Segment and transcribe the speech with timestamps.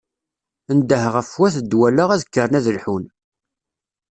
[0.77, 3.05] Ndeh ɣef wat Dwala ad kkren ad lḥun.